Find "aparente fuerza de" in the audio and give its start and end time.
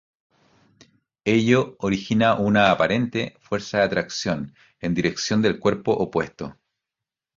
2.71-3.83